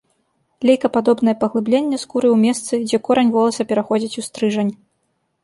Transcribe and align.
Лейкападобнае 0.69 1.35
паглыбленне 1.43 1.97
скуры 2.05 2.27
ў 2.35 2.47
месцы, 2.47 2.73
дзе 2.89 2.97
корань 3.09 3.31
воласа 3.37 3.61
пераходзіць 3.75 4.19
у 4.25 4.27
стрыжань. 4.31 4.73